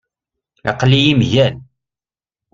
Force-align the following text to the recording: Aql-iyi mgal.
Aql-iyi 0.71 1.13
mgal. 1.19 1.55